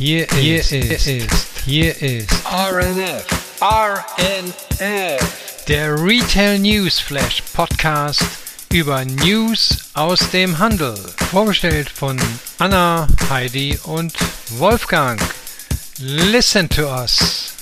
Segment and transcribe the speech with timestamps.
[0.00, 3.26] Hier, hier ist, ist, hier ist RNF,
[3.60, 8.22] RNF, der Retail News Flash Podcast
[8.72, 10.94] über News aus dem Handel.
[11.30, 12.18] Vorgestellt von
[12.58, 14.14] Anna, Heidi und
[14.52, 15.20] Wolfgang.
[15.98, 17.52] Listen to us.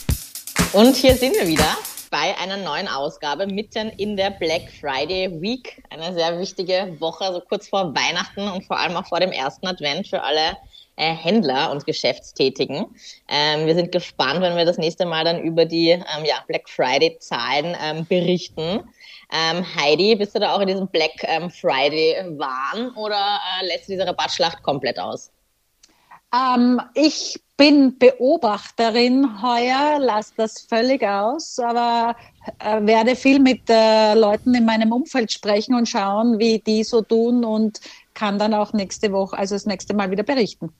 [0.72, 1.76] Und hier sind wir wieder
[2.08, 5.82] bei einer neuen Ausgabe mitten in der Black Friday Week.
[5.90, 9.66] Eine sehr wichtige Woche, also kurz vor Weihnachten und vor allem auch vor dem ersten
[9.66, 10.56] Advent für alle
[10.98, 12.86] äh, Händler und Geschäftstätigen.
[13.28, 16.68] Ähm, wir sind gespannt, wenn wir das nächste Mal dann über die ähm, ja, Black
[16.68, 18.80] Friday-Zahlen ähm, berichten.
[19.32, 23.92] Ähm, Heidi, bist du da auch in diesem Black ähm, Friday-Wahn oder äh, lässt du
[23.92, 25.30] diese Rabattschlacht komplett aus?
[26.34, 32.16] Ähm, ich bin Beobachterin heuer, lasse das völlig aus, aber
[32.58, 37.02] äh, werde viel mit äh, Leuten in meinem Umfeld sprechen und schauen, wie die so
[37.02, 37.80] tun und
[38.14, 40.72] kann dann auch nächste Woche, also das nächste Mal wieder berichten.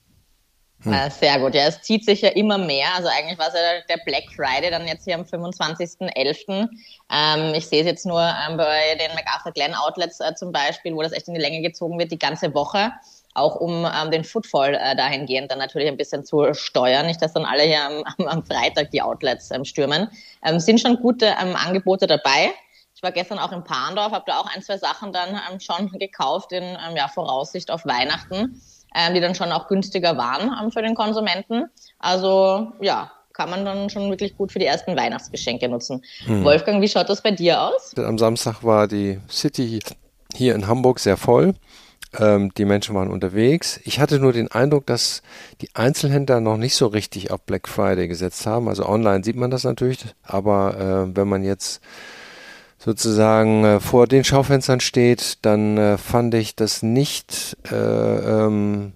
[0.85, 0.93] Hm.
[0.93, 2.95] Äh, sehr gut, ja, es zieht sich ja immer mehr.
[2.95, 6.69] Also eigentlich war es ja der Black Friday dann jetzt hier am 25.11.
[7.11, 10.95] Ähm, ich sehe es jetzt nur ähm, bei den MacArthur Glen Outlets äh, zum Beispiel,
[10.95, 12.93] wo das echt in die Länge gezogen wird, die ganze Woche.
[13.35, 17.07] Auch um ähm, den Footfall äh, dahingehend dann natürlich ein bisschen zu steuern.
[17.07, 20.09] Nicht, dass dann alle hier am, am Freitag die Outlets ähm, stürmen.
[20.45, 22.53] Ähm, sind schon gute ähm, Angebote dabei.
[22.95, 26.51] Ich war gestern auch in Parndorf, habe da auch ein, zwei Sachen dann schon gekauft
[26.51, 26.65] in
[26.97, 28.61] ja, Voraussicht auf Weihnachten
[28.95, 31.67] ähm, die dann schon auch günstiger waren ähm, für den Konsumenten.
[31.99, 36.03] Also ja, kann man dann schon wirklich gut für die ersten Weihnachtsgeschenke nutzen.
[36.25, 36.45] Hm.
[36.45, 37.95] Wolfgang, wie schaut das bei dir aus?
[37.97, 39.81] Am Samstag war die City
[40.35, 41.55] hier in Hamburg sehr voll.
[42.19, 43.81] Ähm, die Menschen waren unterwegs.
[43.85, 45.23] Ich hatte nur den Eindruck, dass
[45.61, 48.69] die Einzelhändler noch nicht so richtig auf Black Friday gesetzt haben.
[48.69, 51.81] Also online sieht man das natürlich, aber äh, wenn man jetzt
[52.79, 58.93] sozusagen äh, vor den Schaufenstern steht, dann äh, fand ich das nicht äh, ähm,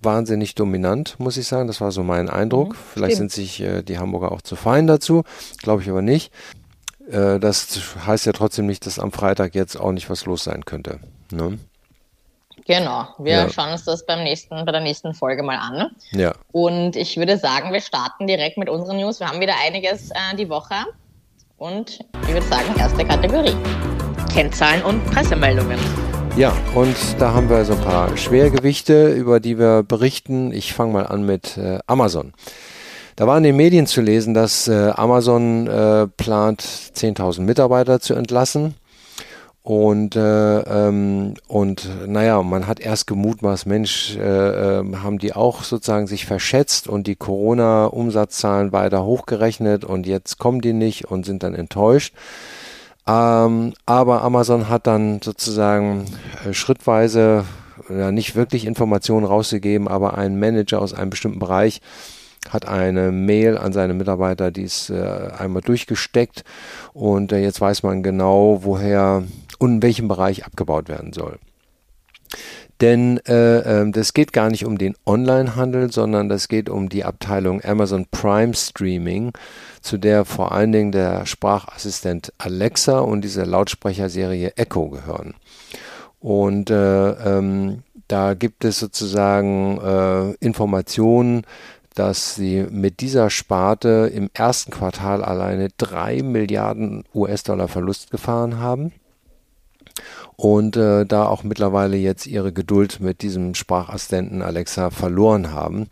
[0.00, 1.66] wahnsinnig dominant, muss ich sagen.
[1.66, 2.70] Das war so mein Eindruck.
[2.70, 5.24] Mhm, Vielleicht sind sich äh, die Hamburger auch zu fein dazu,
[5.58, 6.32] glaube ich aber nicht.
[7.10, 10.64] Äh, das heißt ja trotzdem nicht, dass am Freitag jetzt auch nicht was los sein
[10.64, 11.00] könnte.
[11.32, 11.58] Ne?
[12.66, 13.48] Genau, wir ja.
[13.48, 15.90] schauen uns das beim nächsten, bei der nächsten Folge mal an.
[16.10, 16.32] Ja.
[16.50, 19.20] Und ich würde sagen, wir starten direkt mit unseren News.
[19.20, 20.74] Wir haben wieder einiges äh, die Woche.
[21.58, 23.56] Und ich würde sagen, erste Kategorie.
[24.30, 25.78] Kennzahlen und Pressemeldungen.
[26.36, 30.52] Ja, und da haben wir so ein paar Schwergewichte, über die wir berichten.
[30.52, 32.34] Ich fange mal an mit äh, Amazon.
[33.16, 38.12] Da war in den Medien zu lesen, dass äh, Amazon äh, plant, 10.000 Mitarbeiter zu
[38.12, 38.74] entlassen.
[39.66, 45.64] Und, äh, ähm, und naja, man hat erst gemutmaßt, Mensch, äh, äh, haben die auch
[45.64, 51.42] sozusagen sich verschätzt und die Corona-Umsatzzahlen weiter hochgerechnet und jetzt kommen die nicht und sind
[51.42, 52.14] dann enttäuscht.
[53.08, 56.04] Ähm, aber Amazon hat dann sozusagen
[56.48, 57.44] äh, schrittweise
[57.88, 61.80] ja, nicht wirklich Informationen rausgegeben, aber ein Manager aus einem bestimmten Bereich
[62.50, 66.44] hat eine Mail an seine Mitarbeiter, die ist äh, einmal durchgesteckt
[66.92, 69.24] und äh, jetzt weiß man genau, woher
[69.58, 71.38] und in welchem Bereich abgebaut werden soll.
[72.80, 77.04] Denn äh, äh, das geht gar nicht um den Onlinehandel, sondern das geht um die
[77.04, 79.32] Abteilung Amazon Prime Streaming,
[79.80, 85.34] zu der vor allen Dingen der Sprachassistent Alexa und diese Lautsprecherserie Echo gehören.
[86.20, 91.44] Und äh, ähm, da gibt es sozusagen äh, Informationen,
[91.94, 98.92] dass sie mit dieser Sparte im ersten Quartal alleine drei Milliarden US-Dollar Verlust gefahren haben
[100.36, 105.88] und äh, da auch mittlerweile jetzt ihre Geduld mit diesem Sprachassistenten Alexa verloren haben.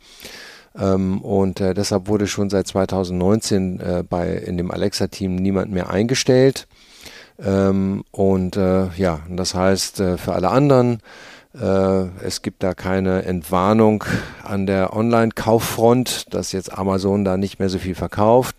[0.78, 5.91] Ähm, und äh, deshalb wurde schon seit 2019 äh, bei in dem Alexa-Team niemand mehr
[5.91, 6.66] eingestellt.
[7.38, 11.00] Ähm, und äh, ja, das heißt äh, für alle anderen,
[11.54, 14.04] äh, es gibt da keine Entwarnung
[14.42, 18.56] an der Online-Kauffront, dass jetzt Amazon da nicht mehr so viel verkauft.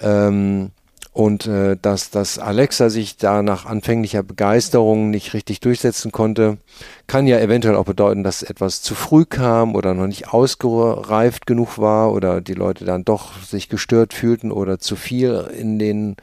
[0.00, 0.70] Ähm,
[1.14, 6.58] und äh, dass, dass Alexa sich da nach anfänglicher Begeisterung nicht richtig durchsetzen konnte,
[7.06, 11.78] kann ja eventuell auch bedeuten, dass etwas zu früh kam oder noch nicht ausgereift genug
[11.78, 16.16] war oder die Leute dann doch sich gestört fühlten oder zu viel in den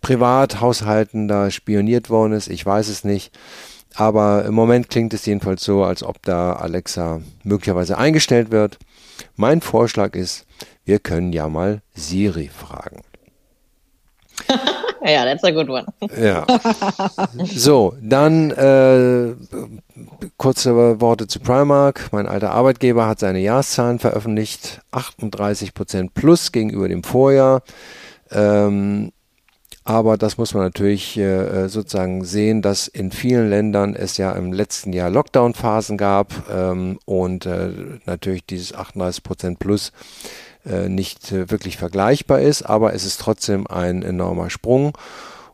[0.00, 2.48] Privathaushalten da spioniert worden ist.
[2.48, 3.36] Ich weiß es nicht.
[3.94, 8.78] Aber im Moment klingt es jedenfalls so, als ob da Alexa möglicherweise eingestellt wird.
[9.36, 10.46] Mein Vorschlag ist,
[10.86, 13.02] wir können ja mal Siri fragen.
[15.04, 15.86] ja, that's a good one.
[16.20, 16.46] ja.
[17.44, 19.34] So, dann äh,
[20.36, 22.08] kurze Worte zu Primark.
[22.12, 24.80] Mein alter Arbeitgeber hat seine Jahreszahlen veröffentlicht.
[24.92, 27.62] 38% plus gegenüber dem Vorjahr.
[28.30, 29.12] Ähm,
[29.84, 34.52] Aber das muss man natürlich äh, sozusagen sehen, dass in vielen Ländern es ja im
[34.52, 37.70] letzten Jahr Lockdown-Phasen gab ähm, und äh,
[38.04, 39.92] natürlich dieses 38 Prozent plus
[40.88, 44.96] nicht äh, wirklich vergleichbar ist, aber es ist trotzdem ein enormer Sprung.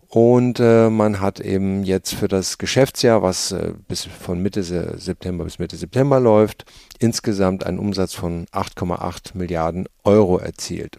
[0.08, 5.44] Und äh, man hat eben jetzt für das Geschäftsjahr, was äh, bis von Mitte September
[5.44, 6.66] bis Mitte September läuft,
[6.98, 10.98] insgesamt einen Umsatz von 8,8 Milliarden Euro erzielt.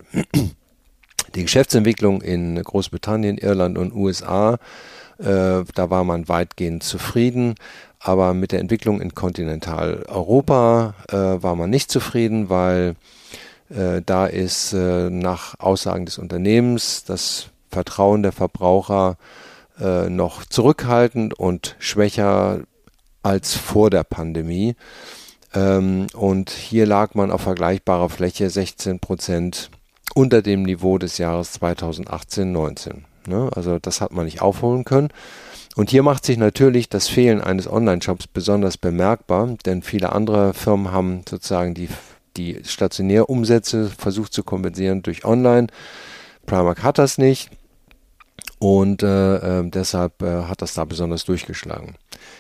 [1.36, 4.56] Die Geschäftsentwicklung in Großbritannien, Irland und USA,
[5.20, 7.54] äh, da war man weitgehend zufrieden.
[8.00, 12.96] Aber mit der Entwicklung in Kontinentaleuropa äh, war man nicht zufrieden, weil äh,
[14.06, 19.18] da ist äh, nach Aussagen des Unternehmens das Vertrauen der Verbraucher
[19.80, 22.62] äh, noch zurückhaltend und schwächer
[23.24, 24.76] als vor der Pandemie.
[25.54, 29.72] Ähm, und hier lag man auf vergleichbarer Fläche 16 Prozent
[30.14, 33.02] unter dem Niveau des Jahres 2018-19.
[33.28, 33.50] Ne?
[33.56, 35.10] Also das hat man nicht aufholen können.
[35.76, 40.92] Und hier macht sich natürlich das Fehlen eines Online-Shops besonders bemerkbar, denn viele andere Firmen
[40.92, 41.90] haben sozusagen die,
[42.38, 45.68] die Stationärumsätze versucht zu kompensieren durch Online.
[46.46, 47.50] Primark hat das nicht
[48.60, 51.96] und äh, äh, deshalb äh, hat das da besonders durchgeschlagen.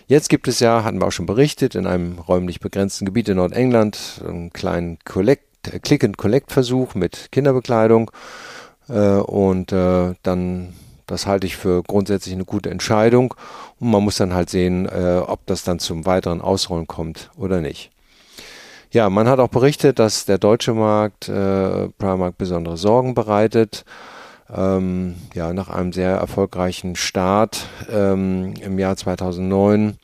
[0.08, 3.38] Jetzt gibt es ja, hatten wir auch schon berichtet, in einem räumlich begrenzten Gebiet in
[3.38, 8.12] Nordengland einen kleinen Collect Click-and-Collect-Versuch mit Kinderbekleidung.
[8.90, 10.74] Äh, und äh, dann,
[11.08, 13.34] das halte ich für grundsätzlich eine gute Entscheidung.
[13.80, 17.62] Und man muss dann halt sehen, äh, ob das dann zum weiteren Ausrollen kommt oder
[17.62, 17.93] nicht.
[18.94, 23.86] Ja, man hat auch berichtet, dass der deutsche Markt äh, Primark besondere Sorgen bereitet.
[24.56, 29.98] Ähm, ja, nach einem sehr erfolgreichen Start ähm, im Jahr 2009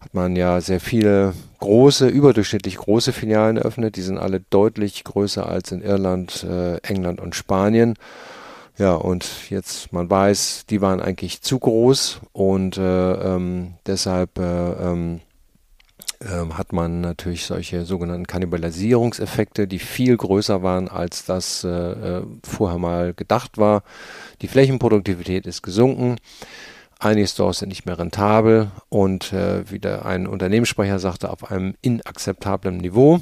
[0.00, 3.96] hat man ja sehr viele große, überdurchschnittlich große Filialen eröffnet.
[3.96, 7.96] Die sind alle deutlich größer als in Irland, äh, England und Spanien.
[8.78, 14.72] Ja, und jetzt, man weiß, die waren eigentlich zu groß und äh, ähm, deshalb äh,
[14.72, 15.20] ähm,
[16.30, 22.22] ähm, hat man natürlich solche sogenannten Kannibalisierungseffekte, die viel größer waren, als das äh, äh
[22.44, 23.82] vorher mal gedacht war.
[24.40, 26.16] Die Flächenproduktivität ist gesunken.
[26.98, 31.74] Einige Stores sind nicht mehr rentabel und äh, wie der ein Unternehmenssprecher sagte, auf einem
[31.82, 33.20] inakzeptablen Niveau.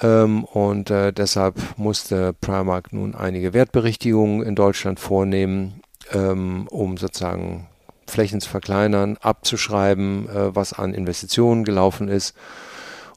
[0.00, 5.82] Ähm, und äh, deshalb musste Primark nun einige Wertberichtigungen in Deutschland vornehmen,
[6.12, 7.68] ähm, um sozusagen
[8.06, 12.34] Flächen zu verkleinern, abzuschreiben, äh, was an Investitionen gelaufen ist.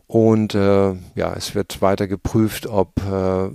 [0.08, 3.50] Und äh, ja, es wird weiter geprüft, ob äh,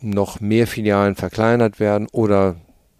[0.00, 2.56] noch mehr Filialen verkleinert werden oder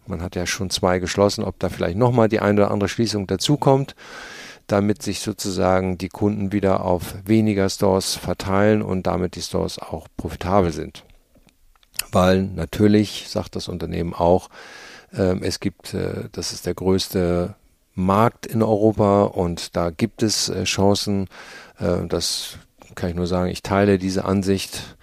[0.07, 3.27] man hat ja schon zwei geschlossen, ob da vielleicht nochmal die eine oder andere Schließung
[3.27, 3.95] dazukommt,
[4.67, 10.09] damit sich sozusagen die Kunden wieder auf weniger Stores verteilen und damit die Stores auch
[10.17, 11.05] profitabel sind.
[12.13, 14.51] Weil natürlich, sagt das Unternehmen auch,
[15.13, 17.55] äh, es gibt, äh, das ist der größte
[17.95, 21.29] Markt in Europa und da gibt es äh, Chancen.
[21.79, 22.59] Äh, das
[22.95, 24.97] kann ich nur sagen, ich teile diese Ansicht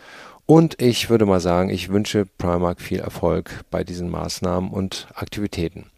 [0.46, 5.90] und ich würde mal sagen, ich wünsche Primark viel Erfolg bei diesen Maßnahmen und Aktivitäten.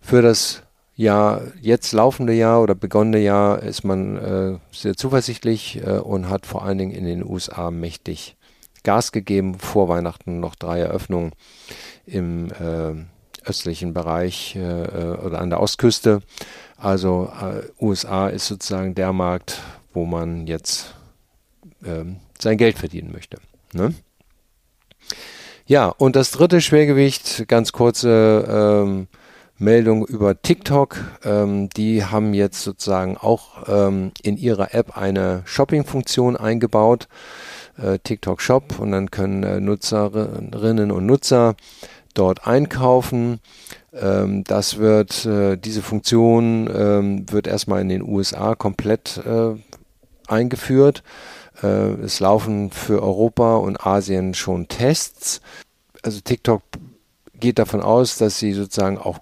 [0.00, 0.62] Für das
[0.96, 6.64] Jahr, jetzt laufende Jahr oder begonnene Jahr ist man äh, sehr zuversichtlich und hat vor
[6.64, 8.36] allen Dingen in den USA mächtig
[8.82, 9.58] Gas gegeben.
[9.58, 11.32] Vor Weihnachten noch drei Eröffnungen
[12.06, 12.48] im
[13.50, 16.20] östlichen Bereich äh, äh, oder an der Ostküste.
[16.76, 19.60] Also äh, USA ist sozusagen der Markt,
[19.92, 20.94] wo man jetzt
[21.84, 23.38] ähm, sein Geld verdienen möchte.
[23.72, 23.92] Ne?
[25.66, 29.08] Ja, und das dritte Schwergewicht, ganz kurze ähm,
[29.58, 30.96] Meldung über TikTok.
[31.24, 37.08] Ähm, die haben jetzt sozusagen auch ähm, in ihrer App eine Shopping-Funktion eingebaut,
[37.76, 41.56] äh, TikTok Shop, und dann können äh, Nutzerinnen und Nutzer
[42.14, 43.40] dort einkaufen.
[43.92, 49.54] Ähm, das wird, äh, diese Funktion ähm, wird erstmal in den USA komplett äh,
[50.26, 51.02] eingeführt.
[51.62, 51.66] Äh,
[52.02, 55.40] es laufen für Europa und Asien schon Tests.
[56.02, 56.62] Also TikTok
[57.38, 59.18] geht davon aus, dass sie sozusagen auch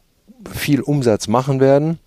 [0.51, 1.99] viel Umsatz machen werden.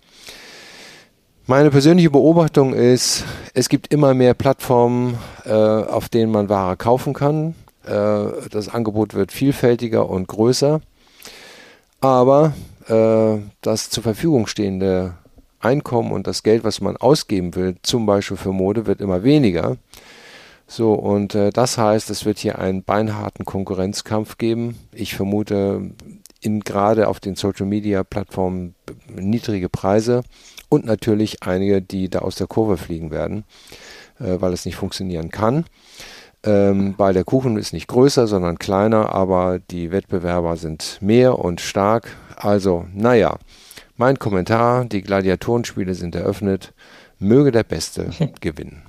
[1.46, 7.14] Meine persönliche Beobachtung ist, es gibt immer mehr Plattformen, äh, auf denen man Ware kaufen
[7.14, 7.54] kann.
[7.86, 10.80] Äh, das Angebot wird vielfältiger und größer.
[12.00, 12.52] Aber
[12.88, 15.14] äh, das zur Verfügung stehende
[15.60, 19.76] Einkommen und das Geld, was man ausgeben will, zum Beispiel für Mode, wird immer weniger.
[20.66, 24.78] So, und äh, das heißt, es wird hier einen beinharten Konkurrenzkampf geben.
[24.92, 25.92] Ich vermute,
[26.40, 28.74] gerade auf den Social Media Plattformen
[29.14, 30.22] niedrige Preise
[30.68, 33.44] und natürlich einige, die da aus der Kurve fliegen werden,
[34.18, 35.64] äh, weil es nicht funktionieren kann.
[36.44, 41.60] Ähm, weil der Kuchen ist nicht größer, sondern kleiner, aber die Wettbewerber sind mehr und
[41.60, 42.16] stark.
[42.36, 43.38] Also, naja,
[43.96, 46.72] mein Kommentar, die Gladiatorenspiele sind eröffnet,
[47.18, 48.82] möge der Beste gewinnen.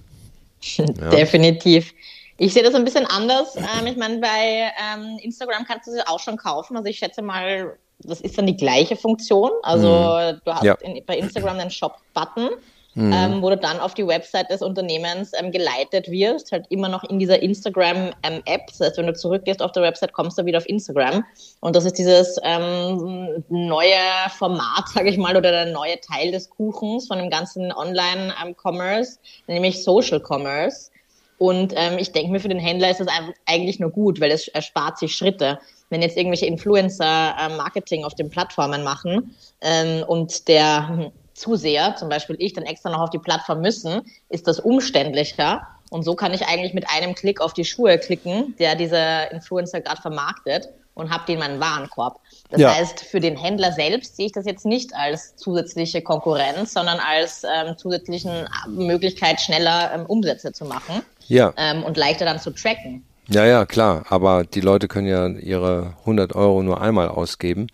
[0.62, 0.86] Ja.
[1.10, 1.94] Definitiv.
[2.38, 3.56] Ich sehe das ein bisschen anders.
[3.56, 6.76] Ähm, ich meine, bei ähm, Instagram kannst du sie auch schon kaufen.
[6.76, 9.52] Also ich schätze mal, das ist dann die gleiche Funktion.
[9.62, 10.42] Also mhm.
[10.44, 10.74] du hast ja.
[10.76, 12.50] in, bei Instagram einen Shop-Button
[12.96, 13.14] mhm.
[13.14, 17.04] ähm, wo du dann auf die Website des Unternehmens ähm, geleitet wirst, halt immer noch
[17.04, 18.14] in dieser Instagram-App.
[18.24, 21.24] Ähm, das heißt, wenn du zurückgehst auf der Website, kommst du wieder auf Instagram.
[21.60, 23.96] Und das ist dieses ähm, neue
[24.38, 29.84] Format, sage ich mal, oder der neue Teil des Kuchens von dem ganzen Online-Commerce, nämlich
[29.84, 30.92] Social Commerce.
[31.40, 33.08] Und ähm, ich denke mir, für den Händler ist das
[33.46, 35.60] eigentlich nur gut, weil es erspart sich Schritte.
[35.90, 41.96] Wenn jetzt irgendwelche Influencer äh, Marketing auf den Plattformen machen ähm, und der zu sehr,
[41.96, 45.68] zum Beispiel ich, dann extra noch auf die Plattform müssen, ist das umständlicher.
[45.90, 49.82] Und so kann ich eigentlich mit einem Klick auf die Schuhe klicken, der dieser Influencer
[49.82, 52.20] gerade vermarktet und habe den in meinen Warenkorb.
[52.50, 52.74] Das ja.
[52.74, 57.44] heißt, für den Händler selbst sehe ich das jetzt nicht als zusätzliche Konkurrenz, sondern als
[57.44, 61.54] ähm, zusätzlichen äh, Möglichkeit, schneller ähm, Umsätze zu machen ja.
[61.58, 63.04] ähm, und leichter dann zu tracken.
[63.28, 64.06] Ja, ja, klar.
[64.10, 67.68] Aber die Leute können ja ihre 100 Euro nur einmal ausgeben.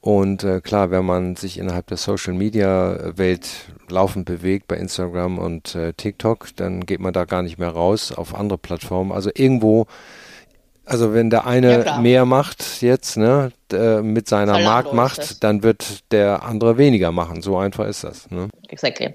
[0.00, 3.48] Und äh, klar, wenn man sich innerhalb der Social Media Welt
[3.88, 8.10] laufend bewegt bei Instagram und äh, TikTok, dann geht man da gar nicht mehr raus
[8.10, 9.12] auf andere Plattformen.
[9.12, 9.86] Also irgendwo,
[10.86, 16.10] also wenn der eine ja, mehr macht jetzt, ne, äh, mit seiner Marktmacht, dann wird
[16.12, 17.42] der andere weniger machen.
[17.42, 18.30] So einfach ist das.
[18.30, 18.48] Ne?
[18.68, 19.14] Exactly.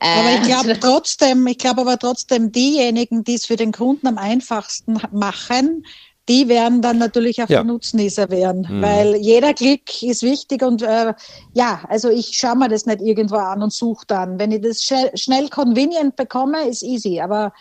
[0.00, 4.08] Aber ich glaube äh, trotzdem, ich glaube aber trotzdem, diejenigen, die es für den Kunden
[4.08, 5.84] am einfachsten machen,
[6.28, 7.62] die werden dann natürlich auch ja.
[7.62, 8.82] Nutznießer werden, mhm.
[8.82, 11.14] weil jeder Klick ist wichtig und äh,
[11.52, 14.38] ja, also ich schaue mir das nicht irgendwo an und suche dann.
[14.38, 17.52] Wenn ich das schnell, schnell convenient bekomme, ist easy, aber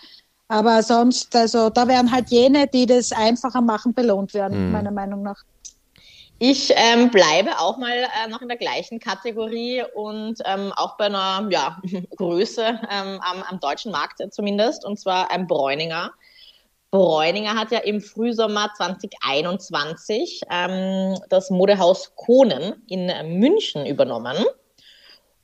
[0.48, 4.72] aber sonst, also da werden halt jene, die das einfacher machen, belohnt werden, mhm.
[4.72, 5.42] meiner Meinung nach.
[6.38, 11.06] Ich ähm, bleibe auch mal äh, noch in der gleichen Kategorie und ähm, auch bei
[11.06, 11.82] einer ja,
[12.18, 16.12] Größe ähm, am, am, deutschen Markt zumindest, und zwar ein Bräuninger.
[16.94, 24.38] Bräuninger hat ja im Frühsommer 2021 ähm, das Modehaus Kohnen in München übernommen.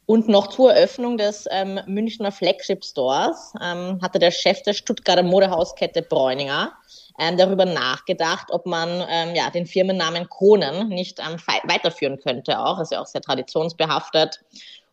[0.05, 5.23] Und noch zur Eröffnung des ähm, Münchner Flagship Stores ähm, hatte der Chef der Stuttgarter
[5.23, 6.71] Modehauskette Bräuninger
[7.19, 12.59] ähm, darüber nachgedacht, ob man ähm, ja, den Firmennamen Kohnen nicht ähm, weiterführen könnte.
[12.59, 14.39] Auch ist ja auch sehr traditionsbehaftet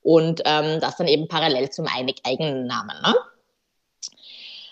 [0.02, 2.94] und das dann eben parallel zum eigenen Namen.
[3.02, 3.14] Ne?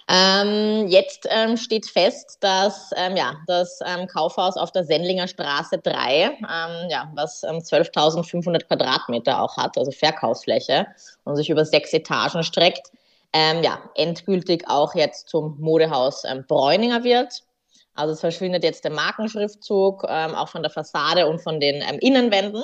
[0.06, 5.78] Ähm, jetzt ähm, steht fest, dass ähm, ja, das ähm, Kaufhaus auf der Sendlinger Straße
[5.78, 10.87] 3, ähm, ja, was 12.500 ähm, Quadratmeter auch hat, also Verkaufsfläche
[11.25, 12.90] und sich über sechs Etagen streckt,
[13.37, 17.42] ja, endgültig auch jetzt zum Modehaus Bräuninger wird.
[17.92, 22.62] Also es verschwindet jetzt der Markenschriftzug, auch von der Fassade und von den Innenwänden.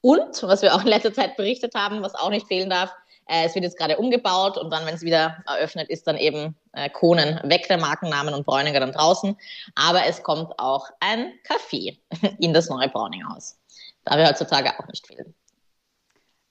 [0.00, 2.94] Und, was wir auch in letzter Zeit berichtet haben, was auch nicht fehlen darf,
[3.30, 6.56] äh, es wird jetzt gerade umgebaut und dann, wenn es wieder eröffnet ist, dann eben
[6.72, 9.36] äh, Konen weg der Markennamen und Bräuninger dann draußen.
[9.76, 11.98] Aber es kommt auch ein Café
[12.38, 13.56] in das neue Brauningshaus.
[14.04, 15.34] Da wir heutzutage auch nicht viel.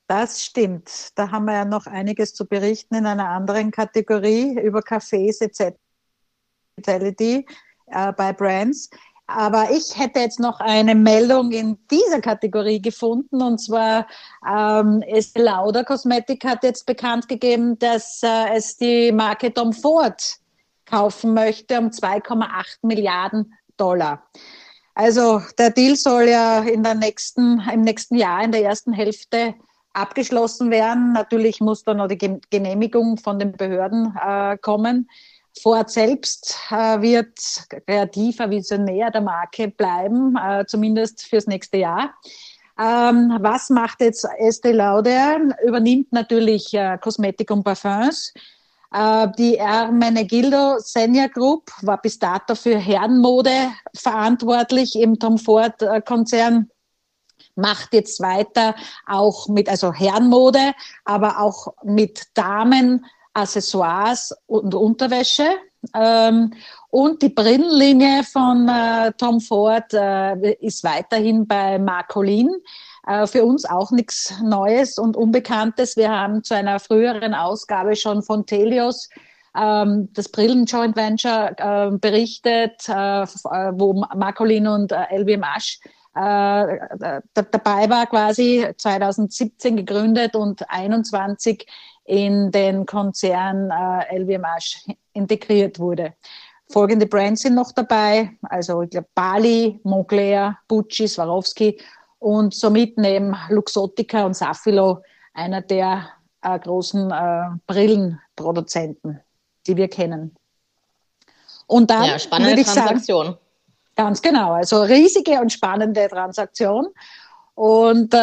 [0.07, 1.09] Das stimmt.
[1.15, 5.75] Da haben wir ja noch einiges zu berichten in einer anderen Kategorie über Cafés etc.
[7.91, 8.89] Äh, bei Brands.
[9.31, 14.07] Aber ich hätte jetzt noch eine Meldung in dieser Kategorie gefunden und zwar
[14.47, 20.39] ähm, Estee Lauder Cosmetic hat jetzt bekannt gegeben, dass äh, es die Marke Tom Ford
[20.85, 24.23] kaufen möchte um 2,8 Milliarden Dollar.
[24.95, 29.53] Also der Deal soll ja in der nächsten, im nächsten Jahr, in der ersten Hälfte
[29.93, 31.13] abgeschlossen werden.
[31.13, 35.07] Natürlich muss da noch die Genehmigung von den Behörden äh, kommen.
[35.61, 37.37] Ford selbst äh, wird
[37.85, 42.13] kreativer Visionär der Marke bleiben, äh, zumindest fürs nächste Jahr.
[42.79, 45.39] Ähm, was macht jetzt Estee Lauder?
[45.65, 48.33] Übernimmt natürlich äh, Kosmetik und Parfums.
[48.93, 56.01] Äh, die Ermenegildo Senior Group war bis dato für Herrenmode verantwortlich im Tom Ford äh,
[56.01, 56.69] Konzern
[57.55, 58.75] macht jetzt weiter
[59.05, 60.73] auch mit also Herrenmode,
[61.05, 65.47] aber auch mit Damen Accessoires und Unterwäsche.
[65.95, 66.53] Ähm,
[66.89, 72.49] und die Brillenlinie von äh, Tom Ford äh, ist weiterhin bei Marcolin.
[73.07, 75.95] Äh, für uns auch nichts Neues und Unbekanntes.
[75.95, 79.09] Wir haben zu einer früheren Ausgabe schon von Telios
[79.55, 83.25] ähm, das Brillen Joint Venture äh, berichtet, äh, äh,
[83.73, 85.79] wo Marcolin und LWM Asch
[86.11, 91.65] dabei war quasi 2017 gegründet und 21
[92.09, 96.15] in den Konzern äh, LVMH integriert wurde.
[96.71, 101.79] Folgende Brands sind noch dabei, also ich glaube Bali, Moncler, Pucci, Swarovski
[102.17, 106.09] und somit neben Luxottica und Safilo einer der
[106.41, 109.19] äh, großen äh, Brillenproduzenten,
[109.67, 110.35] die wir kennen.
[111.67, 113.25] Und dann ja, spannende Transaktion.
[113.25, 113.37] Sagen,
[113.95, 116.87] ganz genau, also riesige und spannende Transaktion.
[117.59, 118.17] Und äh,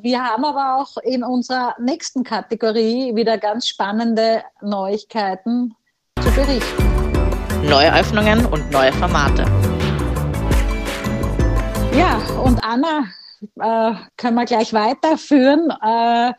[0.00, 5.74] wir haben aber auch in unserer nächsten Kategorie wieder ganz spannende Neuigkeiten
[6.18, 6.82] zu berichten.
[7.68, 9.44] Neue Öffnungen und neue Formate.
[11.94, 13.04] Ja, und Anna,
[13.60, 15.70] äh, können wir gleich weiterführen.
[15.82, 16.32] Äh,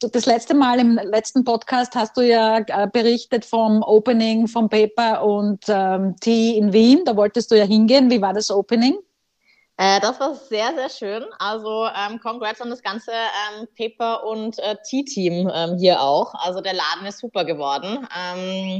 [0.00, 5.22] das letzte Mal im letzten Podcast hast du ja äh, berichtet vom Opening vom Paper
[5.22, 7.02] und ähm, Tea in Wien.
[7.04, 8.10] Da wolltest du ja hingehen.
[8.10, 8.96] Wie war das Opening?
[9.78, 11.24] Äh, das war sehr, sehr schön.
[11.38, 16.34] Also ähm, congrats an das ganze ähm, Paper- und äh, Tea-Team ähm, hier auch.
[16.34, 18.08] Also der Laden ist super geworden.
[18.16, 18.78] Ähm,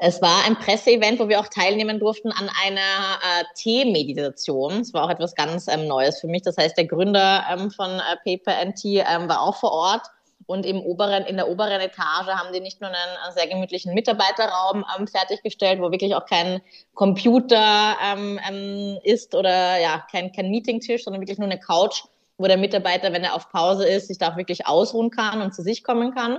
[0.00, 4.80] es war ein Presseevent, wo wir auch teilnehmen durften an einer äh, Tee-Meditation.
[4.80, 6.42] Es war auch etwas ganz ähm, Neues für mich.
[6.42, 10.02] Das heißt, der Gründer ähm, von äh, Paper and Tea ähm, war auch vor Ort.
[10.48, 14.82] Und im oberen, in der oberen Etage haben die nicht nur einen sehr gemütlichen Mitarbeiterraum
[14.98, 16.62] ähm, fertiggestellt, wo wirklich auch kein
[16.94, 22.04] Computer ähm, ähm, ist oder ja, kein, kein Meetingtisch, sondern wirklich nur eine Couch,
[22.38, 25.54] wo der Mitarbeiter, wenn er auf Pause ist, sich da auch wirklich ausruhen kann und
[25.54, 26.38] zu sich kommen kann.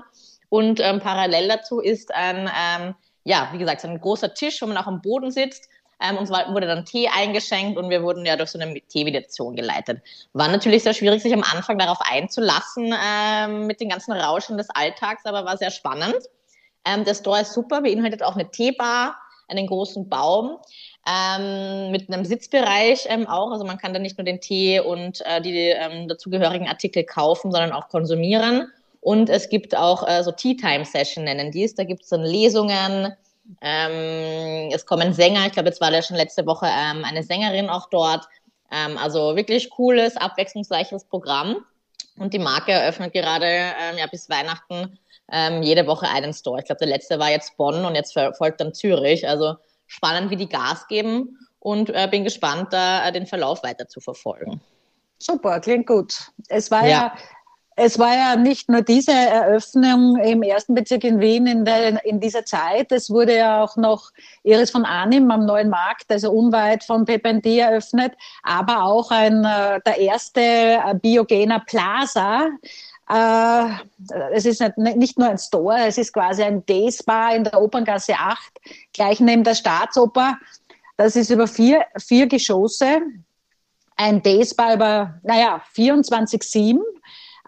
[0.50, 2.96] Und ähm, parallel dazu ist ein ähm,
[3.30, 5.70] ja, wie gesagt, ein großer Tisch, wo man auch am Boden sitzt.
[6.02, 10.02] Ähm, uns wurde dann Tee eingeschenkt und wir wurden ja durch so eine Teemeditation geleitet.
[10.34, 14.70] War natürlich sehr schwierig, sich am Anfang darauf einzulassen ähm, mit den ganzen Rauschen des
[14.70, 16.18] Alltags, aber war sehr spannend.
[16.86, 20.58] Ähm, der Store ist super, beinhaltet auch eine Teebar, einen großen Baum
[21.08, 23.52] ähm, mit einem Sitzbereich ähm, auch.
[23.52, 27.52] Also man kann da nicht nur den Tee und äh, die ähm, dazugehörigen Artikel kaufen,
[27.52, 28.72] sondern auch konsumieren.
[29.02, 31.76] Und es gibt auch äh, so Tea Time Session nennen die es.
[31.76, 33.14] Da gibt es dann Lesungen.
[33.62, 35.46] Ähm, es kommen Sänger.
[35.48, 38.28] Ich glaube, jetzt war ja schon letzte Woche ähm, eine Sängerin auch dort.
[38.72, 41.66] Ähm, also wirklich cooles, abwechslungsreiches Programm.
[42.18, 45.00] Und die Marke eröffnet gerade ähm, ja, bis Weihnachten
[45.32, 46.60] ähm, jede Woche einen Store.
[46.60, 49.28] Ich glaube, der letzte war jetzt Bonn und jetzt folgt dann Zürich.
[49.28, 49.56] Also
[49.88, 54.00] spannend, wie die Gas geben und äh, bin gespannt, da äh, den Verlauf weiter zu
[54.00, 54.62] verfolgen.
[55.18, 56.32] Super, klingt gut.
[56.48, 57.14] Es war ja, ja
[57.82, 62.20] es war ja nicht nur diese Eröffnung im ersten Bezirk in Wien in, der, in
[62.20, 64.12] dieser Zeit, es wurde ja auch noch
[64.44, 68.14] Iris von Arnim am Neuen Markt, also unweit von Pependi eröffnet,
[68.44, 72.48] aber auch ein, äh, der erste äh, Biogener Plaza,
[73.10, 73.66] äh,
[74.34, 78.60] es ist nicht nur ein Store, es ist quasi ein Day-Spa in der Operngasse 8,
[78.94, 80.38] gleich neben der Staatsoper.
[80.98, 83.00] Das ist über vier, vier Geschosse.
[83.96, 86.82] Ein Day-Spa über, naja, 24-7 äh,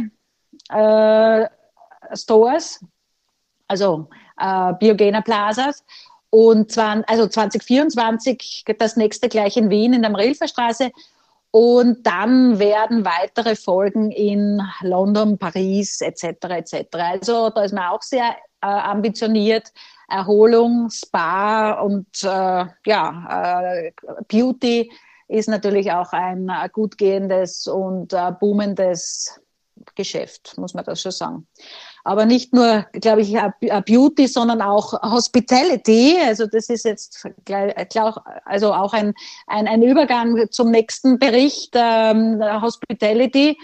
[0.70, 1.46] äh,
[2.14, 2.84] Stores,
[3.68, 5.84] also äh, Biogener Plazas.
[6.30, 10.90] Und zwar, also 2024 das nächste gleich in Wien in der Marilferstraße.
[11.52, 16.24] Und dann werden weitere Folgen in London, Paris etc.
[16.50, 16.86] etc.
[16.94, 19.72] Also da ist man auch sehr äh, ambitioniert.
[20.08, 23.92] Erholung, Spa und äh, ja, äh,
[24.28, 24.92] Beauty
[25.28, 29.40] ist natürlich auch ein äh, gut gehendes und äh, boomendes
[29.94, 31.46] Geschäft, muss man das schon sagen
[32.04, 33.36] aber nicht nur, glaube ich,
[33.86, 36.16] Beauty, sondern auch Hospitality.
[36.24, 37.26] Also das ist jetzt
[38.44, 39.14] also auch ein,
[39.46, 43.56] ein, ein Übergang zum nächsten Bericht, ähm, Hospitality.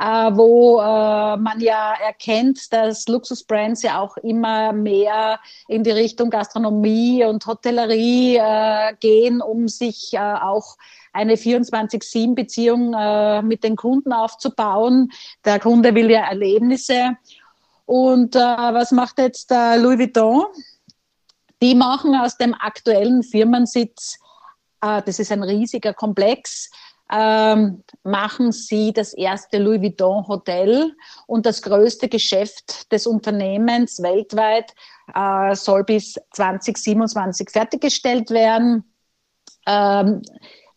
[0.00, 6.30] Äh, wo äh, man ja erkennt, dass Luxusbrands ja auch immer mehr in die Richtung
[6.30, 10.76] Gastronomie und Hotellerie äh, gehen, um sich äh, auch
[11.12, 15.10] eine 24-7-Beziehung äh, mit den Kunden aufzubauen.
[15.44, 17.16] Der Kunde will ja Erlebnisse
[17.88, 20.44] und äh, was macht jetzt äh, Louis Vuitton?
[21.62, 24.18] Die machen aus dem aktuellen Firmensitz,
[24.82, 26.70] äh, das ist ein riesiger Komplex,
[27.10, 30.94] ähm, machen sie das erste Louis Vuitton Hotel
[31.26, 34.74] und das größte Geschäft des Unternehmens weltweit
[35.14, 38.84] äh, soll bis 2027 fertiggestellt werden.
[39.66, 40.20] Ähm,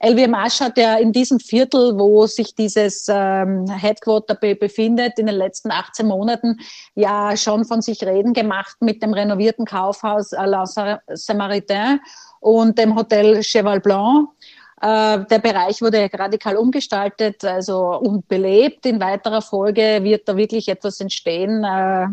[0.04, 5.36] LWMH hat ja in diesem Viertel, wo sich dieses ähm, Headquarter be befindet, in den
[5.36, 6.58] letzten 18 Monaten
[6.96, 12.00] ja schon von sich reden gemacht mit dem renovierten Kaufhaus La Saint-Maritain.
[12.40, 14.30] und dem Hotel Cheval Blanc.
[14.82, 18.86] Äh, der Bereich wurde radikal umgestaltet also und belebt.
[18.88, 22.08] In weiterer Folge wird da wirklich etwas entstehen, äh, äh,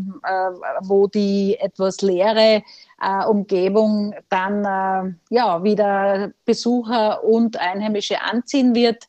[0.83, 2.63] wo die etwas leere
[3.01, 9.05] äh, Umgebung dann äh, ja wieder Besucher und Einheimische anziehen wird.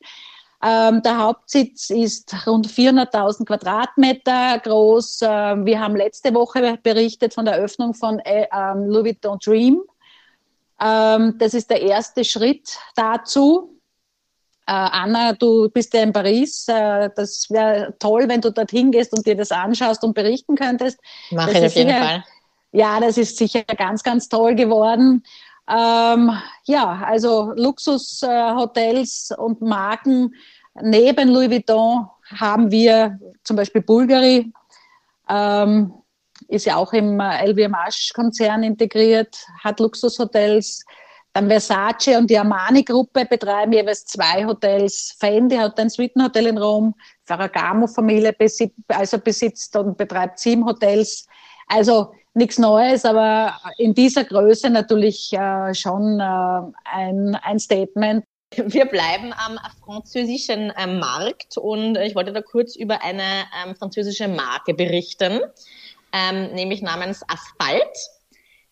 [0.62, 5.22] Ähm, der Hauptsitz ist rund 400.000 Quadratmeter groß.
[5.24, 9.82] Ähm, wir haben letzte Woche berichtet von der Eröffnung von äh, ähm, Louis Vuitton Dream.
[10.82, 13.80] Ähm, das ist der erste Schritt dazu.
[14.68, 16.68] Äh, Anna, du bist ja in Paris.
[16.68, 21.00] Äh, das wäre toll, wenn du dorthin gehst und dir das anschaust und berichten könntest.
[21.32, 22.24] Mache ich auf jeden Fall.
[22.72, 25.24] Ja, das ist sicher ganz, ganz toll geworden.
[25.68, 26.32] Ähm,
[26.66, 30.34] ja, also Luxushotels äh, und Marken
[30.82, 34.52] neben Louis Vuitton haben wir zum Beispiel Bulgari,
[35.30, 35.94] ähm,
[36.48, 40.84] ist ja auch im äh, LVMH-Konzern integriert, hat Luxushotels.
[41.34, 45.16] Dann Versace und die Armani-Gruppe betreiben jeweils zwei Hotels.
[45.20, 46.96] Fendi hat ein Suitenhotel in Rom.
[47.26, 51.28] Ferragamo-Familie besitzt, also besitzt und betreibt sieben Hotels.
[51.68, 58.24] Also nichts Neues, aber in dieser Größe natürlich äh, schon äh, ein, ein Statement.
[58.56, 64.28] Wir bleiben am französischen äh, Markt und ich wollte da kurz über eine ähm, französische
[64.28, 65.42] Marke berichten,
[66.12, 67.96] ähm, nämlich namens Asphalt.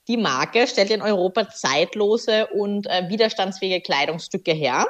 [0.08, 4.88] Die Marke stellt in Europa zeitlose und äh, widerstandsfähige Kleidungsstücke her.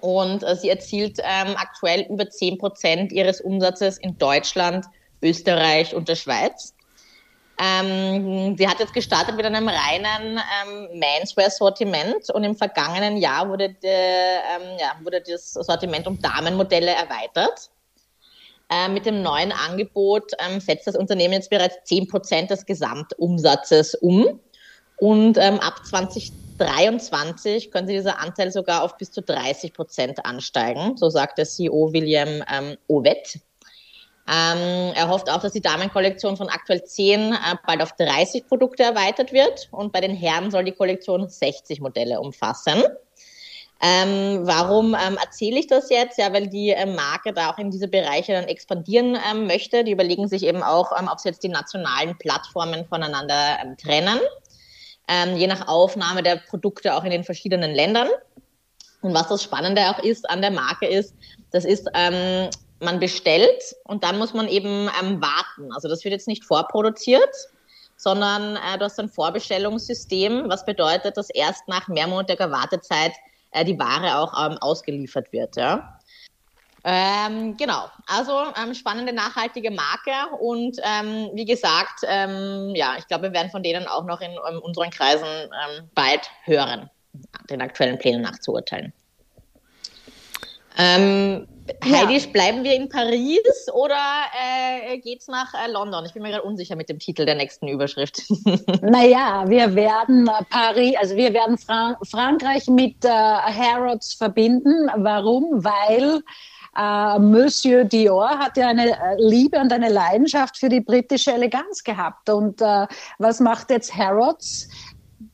[0.00, 4.86] Und äh, sie erzielt ähm, aktuell über 10 Prozent ihres Umsatzes in Deutschland,
[5.20, 6.72] Österreich und der Schweiz.
[7.60, 13.70] Ähm, sie hat jetzt gestartet mit einem reinen ähm, Menswear-Sortiment und im vergangenen Jahr wurde,
[13.70, 17.70] de, ähm, ja, wurde das Sortiment um Damenmodelle erweitert.
[18.70, 24.40] Äh, mit dem neuen Angebot ähm, setzt das Unternehmen jetzt bereits 10% des Gesamtumsatzes um.
[24.98, 31.08] Und ähm, ab 2023 könnte dieser Anteil sogar auf bis zu 30 Prozent ansteigen, so
[31.08, 33.40] sagt der CEO William ähm, Ovet.
[34.30, 37.36] Ähm, er hofft auch, dass die Damenkollektion von aktuell 10 äh,
[37.66, 42.20] bald auf 30 Produkte erweitert wird und bei den Herren soll die Kollektion 60 Modelle
[42.20, 42.82] umfassen.
[43.80, 46.18] Ähm, warum ähm, erzähle ich das jetzt?
[46.18, 49.84] Ja, weil die ähm, Marke da auch in diese Bereiche dann expandieren ähm, möchte.
[49.84, 54.18] Die überlegen sich eben auch, ähm, ob sie jetzt die nationalen Plattformen voneinander ähm, trennen,
[55.36, 58.08] je nach Aufnahme der Produkte auch in den verschiedenen Ländern.
[59.00, 61.14] Und was das Spannende auch ist an der Marke ist,
[61.50, 61.88] das ist
[62.80, 65.72] man bestellt und dann muss man eben ähm, warten.
[65.72, 67.34] Also das wird jetzt nicht vorproduziert,
[67.96, 73.12] sondern äh, du hast ein Vorbestellungssystem, was bedeutet, dass erst nach mehrmonatiger Wartezeit
[73.50, 75.56] äh, die Ware auch ähm, ausgeliefert wird.
[75.56, 75.98] Ja?
[76.84, 83.24] Ähm, genau, also ähm, spannende nachhaltige Marke und ähm, wie gesagt, ähm, ja, ich glaube,
[83.24, 86.88] wir werden von denen auch noch in, in ähm, unseren Kreisen ähm, bald hören,
[87.50, 88.92] den aktuellen Plänen nachzuurteilen.
[90.78, 91.48] Ähm,
[91.84, 92.26] Heidi, ja.
[92.32, 93.96] bleiben wir in Paris oder
[94.34, 96.04] äh, geht's nach äh, London?
[96.04, 98.22] Ich bin mir gerade unsicher mit dem Titel der nächsten Überschrift.
[98.82, 104.90] naja, wir werden äh, Paris, also wir werden Fra Frankreich mit äh, Harrods verbinden.
[104.96, 105.64] Warum?
[105.64, 106.22] Weil
[106.76, 111.82] äh, Monsieur Dior hat ja eine äh, Liebe und eine Leidenschaft für die britische Eleganz
[111.82, 112.30] gehabt.
[112.30, 112.86] Und äh,
[113.18, 114.68] was macht jetzt Harrods?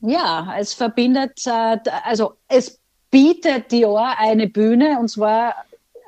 [0.00, 5.54] Ja, es verbindet, äh, also es bietet Dior eine Bühne und zwar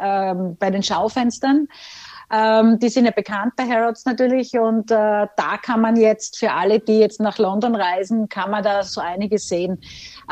[0.01, 1.69] ähm, bei den Schaufenstern.
[2.29, 6.51] Ähm, die sind ja bekannt bei Harrods natürlich und äh, da kann man jetzt für
[6.51, 9.79] alle, die jetzt nach London reisen, kann man da so einiges sehen.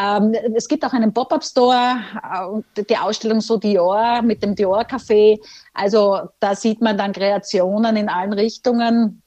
[0.00, 5.38] Ähm, es gibt auch einen Pop-up-Store äh, die Ausstellung So Dior mit dem Dior-Café.
[5.72, 9.22] Also da sieht man dann Kreationen in allen Richtungen.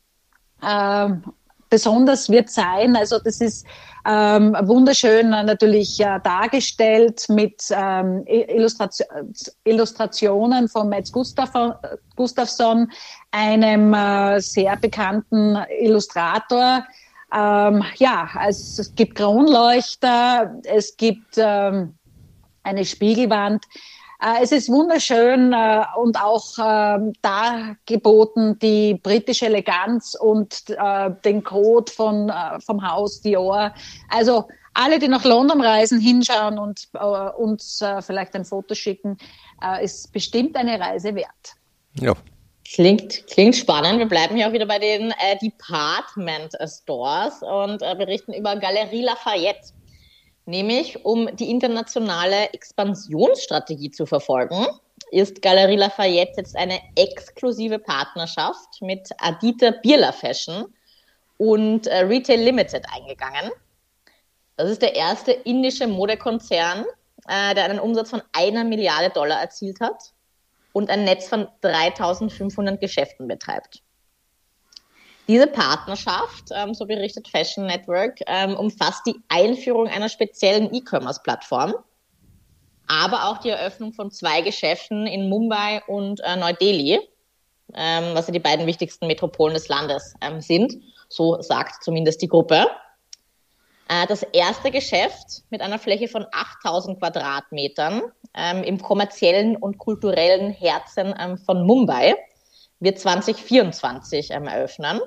[0.62, 1.24] Ähm,
[1.70, 2.98] besonders wird sein.
[2.98, 3.66] Also das ist
[4.08, 9.34] ähm, wunderschön natürlich äh, dargestellt mit ähm, Illustration,
[9.66, 12.92] Illustrationen von Metz Gustafsson,
[13.32, 16.86] einem äh, sehr bekannten Illustrator.
[17.34, 21.94] Ähm, ja, also es gibt Kronleuchter, es gibt ähm,
[22.64, 23.66] eine Spiegelwand.
[24.22, 31.44] Äh, es ist wunderschön äh, und auch äh, dargeboten die britische Eleganz und äh, den
[31.44, 33.74] Code von, äh, vom Haus Dior.
[34.10, 39.18] Also alle, die nach London reisen, hinschauen und äh, uns vielleicht ein Foto schicken,
[39.82, 41.56] ist bestimmt eine Reise wert.
[42.00, 42.14] Ja.
[42.64, 43.98] Klingt, klingt spannend.
[43.98, 49.70] Wir bleiben hier auch wieder bei den Department Stores und berichten über Galerie Lafayette
[50.48, 54.66] nämlich um die internationale Expansionsstrategie zu verfolgen,
[55.12, 60.74] ist Galerie Lafayette jetzt eine exklusive Partnerschaft mit Adita Bierler Fashion
[61.38, 63.52] und äh, Retail Limited eingegangen.
[64.56, 66.86] Das ist der erste indische Modekonzern,
[67.28, 70.14] äh, der einen Umsatz von einer Milliarde Dollar erzielt hat
[70.74, 73.84] und ein Netz von 3500 Geschäften betreibt.
[75.28, 81.74] Diese Partnerschaft, ähm, so berichtet Fashion Network, ähm, umfasst die Einführung einer speziellen E-Commerce-Plattform,
[82.88, 87.02] aber auch die Eröffnung von zwei Geschäften in Mumbai und äh, Neu-Delhi,
[87.74, 90.78] ähm, was ja die beiden wichtigsten Metropolen des Landes ähm, sind.
[91.10, 92.68] So sagt zumindest die Gruppe.
[93.90, 98.02] Äh, das erste Geschäft mit einer Fläche von 8000 Quadratmetern
[98.34, 102.16] ähm, im kommerziellen und kulturellen Herzen ähm, von Mumbai
[102.80, 105.02] wird 2024 ähm, eröffnen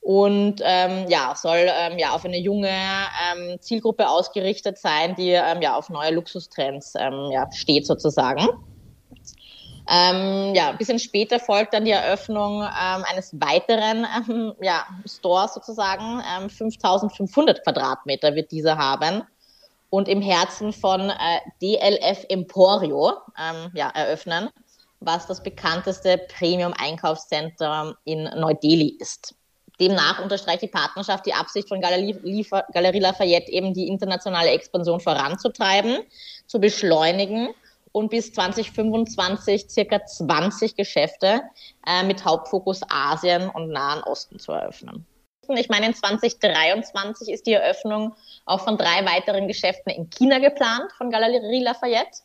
[0.00, 5.60] und ähm, ja, soll ähm, ja auf eine junge ähm, Zielgruppe ausgerichtet sein, die ähm,
[5.60, 8.48] ja auf neue Luxustrends ähm, ja, steht sozusagen.
[9.92, 15.54] Ähm, ja, ein bisschen später folgt dann die Eröffnung ähm, eines weiteren ähm, ja, Stores
[15.54, 16.22] sozusagen.
[16.38, 19.22] Ähm, 5500 Quadratmeter wird dieser haben
[19.90, 24.48] und im Herzen von äh, DLF Emporio ähm, ja, eröffnen,
[25.00, 29.34] was das bekannteste Premium-Einkaufszentrum in Neu-Delhi ist.
[29.80, 36.00] Demnach unterstreicht die Partnerschaft die Absicht von Galerie, Lafayette eben die internationale Expansion voranzutreiben,
[36.46, 37.54] zu beschleunigen
[37.92, 41.42] und bis 2025 circa 20 Geschäfte
[41.86, 45.06] äh, mit Hauptfokus Asien und Nahen Osten zu eröffnen.
[45.56, 48.14] Ich meine, in 2023 ist die Eröffnung
[48.44, 52.20] auch von drei weiteren Geschäften in China geplant von Galerie Lafayette,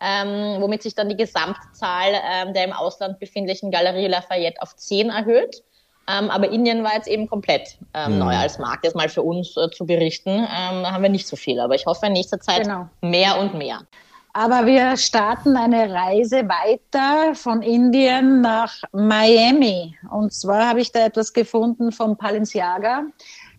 [0.00, 5.10] ähm, womit sich dann die Gesamtzahl ähm, der im Ausland befindlichen Galerie Lafayette auf zehn
[5.10, 5.62] erhöht.
[6.08, 8.18] Ähm, aber Indien war jetzt eben komplett ähm, mhm.
[8.18, 10.30] neu als Markt, jetzt mal für uns äh, zu berichten.
[10.30, 12.88] Ähm, da haben wir nicht so viel, aber ich hoffe in nächster Zeit genau.
[13.00, 13.80] mehr und mehr.
[14.36, 19.96] Aber wir starten eine Reise weiter von Indien nach Miami.
[20.10, 23.04] Und zwar habe ich da etwas gefunden von Balenciaga.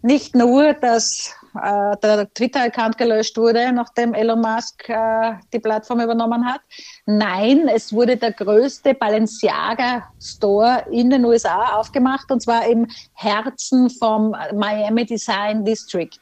[0.02, 6.46] Nicht nur, dass äh, der Twitter-Account gelöscht wurde, nachdem Elon Musk äh, die Plattform übernommen
[6.46, 6.62] hat.
[7.06, 14.36] Nein, es wurde der größte Balenciaga-Store in den USA aufgemacht und zwar im Herzen vom
[14.54, 16.20] Miami Design District.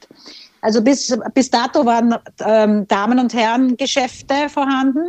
[0.62, 5.04] Also bis, bis dato waren ähm, Damen- und Herren-Geschäfte vorhanden.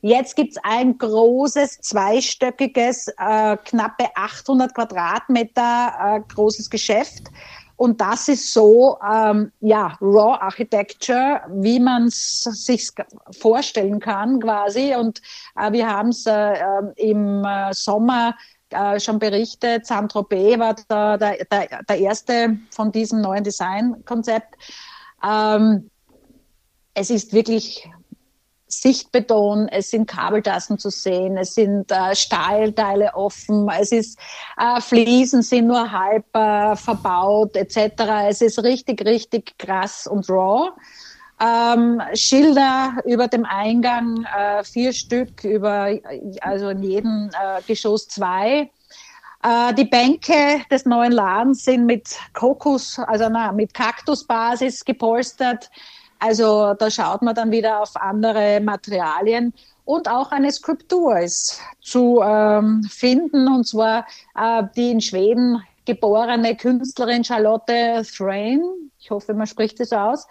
[0.00, 7.28] Jetzt gibt's ein großes, zweistöckiges, äh, knappe 800 Quadratmeter äh, großes Geschäft
[7.78, 12.90] und das ist so, ähm, ja, Raw Architecture, wie man es sich
[13.30, 14.96] vorstellen kann quasi.
[14.96, 15.22] Und
[15.54, 18.34] äh, wir haben es äh, ähm, im äh, Sommer
[18.70, 24.56] äh, schon berichtet, Saint-Tropez war der, der, der, der erste von diesem neuen Designkonzept.
[25.24, 25.88] Ähm,
[26.94, 27.88] es ist wirklich
[28.68, 34.18] Sichtbeton, es sind Kabeltassen zu sehen, es sind äh, Stahlteile offen, es ist
[34.58, 38.02] äh, Fliesen sind nur halb äh, verbaut etc.
[38.28, 40.70] Es ist richtig, richtig krass und raw.
[41.40, 45.96] Ähm, Schilder über dem Eingang, äh, vier Stück, über,
[46.40, 48.70] also in jedem äh, Geschoss zwei.
[49.42, 55.70] Äh, die Bänke des neuen Ladens sind mit Kokos, also na, mit Kaktusbasis gepolstert.
[56.18, 59.54] Also da schaut man dann wieder auf andere Materialien
[59.84, 66.56] und auch eine Skulptur ist zu ähm, finden, und zwar äh, die in Schweden geborene
[66.56, 68.60] Künstlerin Charlotte Thrain,
[69.00, 70.26] ich hoffe, man spricht es aus,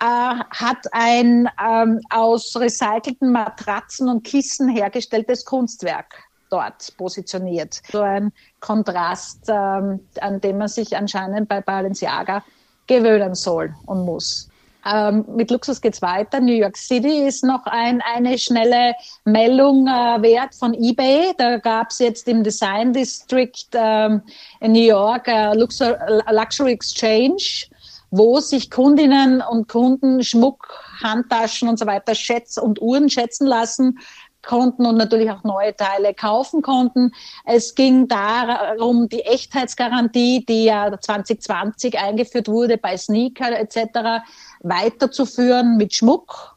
[0.00, 6.14] äh, hat ein ähm, aus recycelten Matratzen und Kissen hergestelltes Kunstwerk
[6.50, 7.80] dort positioniert.
[7.90, 12.44] So ein Kontrast, ähm, an dem man sich anscheinend bei Balenciaga
[12.86, 14.49] gewöhnen soll und muss.
[14.84, 16.40] Ähm, mit Luxus geht's weiter.
[16.40, 21.32] New York City ist noch ein, eine schnelle Meldung äh, wert von eBay.
[21.36, 24.22] Da gab's jetzt im Design District ähm,
[24.60, 25.98] in New York äh, Luxur,
[26.30, 27.66] Luxury Exchange,
[28.10, 30.66] wo sich Kundinnen und Kunden Schmuck,
[31.02, 33.98] Handtaschen und so weiter Schätz und Uhren schätzen lassen
[34.42, 37.12] konnten und natürlich auch neue Teile kaufen konnten.
[37.44, 44.24] Es ging darum, die Echtheitsgarantie, die ja 2020 eingeführt wurde bei Sneaker etc.,
[44.62, 46.56] weiterzuführen mit Schmuck.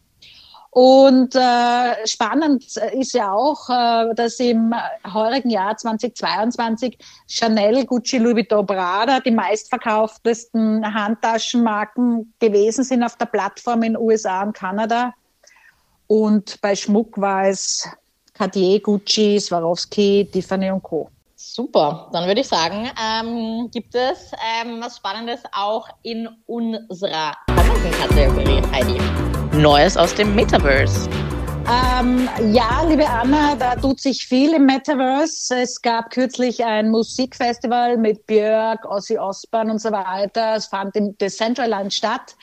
[0.73, 4.73] Und äh, spannend ist ja auch, äh, dass im
[5.13, 13.27] heurigen Jahr 2022 Chanel, Gucci, Louis Vuitton, Prada die meistverkauftesten Handtaschenmarken gewesen sind auf der
[13.27, 15.13] Plattform in USA und Kanada.
[16.07, 17.87] Und bei Schmuck war es
[18.33, 21.09] Cartier, Gucci, Swarovski, Tiffany und Co.
[21.35, 27.91] Super, dann würde ich sagen, ähm, gibt es ähm, was Spannendes auch in unserer kommenden
[27.91, 28.99] Kategorie, Heidi.
[29.57, 31.09] Neues aus dem Metaverse.
[31.69, 35.61] Ähm, ja, liebe Anna, da tut sich viel im Metaverse.
[35.61, 40.55] Es gab kürzlich ein Musikfestival mit Björk, Ozzy Osbourne und so weiter.
[40.55, 42.35] Es fand im Decentraland statt.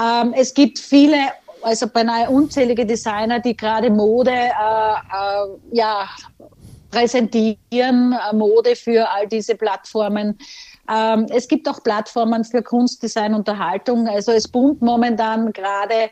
[0.00, 1.18] Ähm, es gibt viele,
[1.66, 6.08] also beinahe unzählige Designer, die gerade Mode äh, äh, ja,
[6.92, 10.38] präsentieren, äh, Mode für all diese Plattformen.
[10.88, 14.06] Ähm, es gibt auch Plattformen für Kunstdesign, Unterhaltung.
[14.06, 16.08] Also es boomt momentan gerade.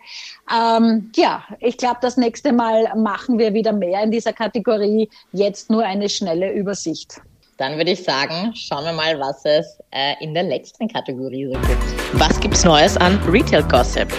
[0.53, 5.09] Ähm, ja, ich glaube, das nächste Mal machen wir wieder mehr in dieser Kategorie.
[5.31, 7.21] Jetzt nur eine schnelle Übersicht.
[7.59, 11.61] Dann würde ich sagen, schauen wir mal, was es äh, in der letzten Kategorie so
[11.61, 12.19] gibt.
[12.21, 14.13] Was gibt's Neues an Retail Gossip?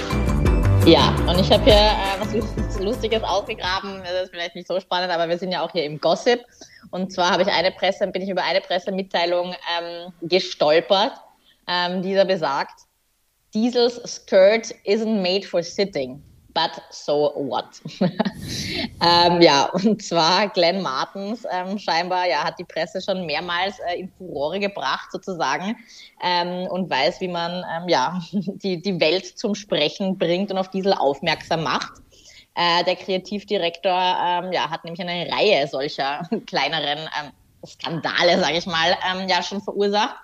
[0.86, 4.04] Ja, und ich habe hier äh, was Lustiges ausgegraben.
[4.04, 6.46] Das ist vielleicht nicht so spannend, aber wir sind ja auch hier im Gossip.
[6.92, 11.14] Und zwar habe ich eine Presse, bin ich über eine Pressemitteilung ähm, gestolpert,
[11.68, 12.82] ähm, dieser besagt,
[13.56, 16.22] Diesels skirt isn't made for sitting
[16.56, 17.82] but so what?
[18.00, 24.00] ähm, ja, und zwar Glenn Martens ähm, scheinbar ja, hat die Presse schon mehrmals äh,
[24.00, 25.76] in Furore gebracht sozusagen
[26.24, 30.70] ähm, und weiß, wie man ähm, ja, die, die Welt zum Sprechen bringt und auf
[30.70, 32.02] Diesel aufmerksam macht.
[32.56, 37.32] Äh, der Kreativdirektor ähm, ja, hat nämlich eine Reihe solcher kleineren ähm,
[37.68, 38.96] Skandale, sage ich mal,
[39.28, 40.16] ja schon verursacht.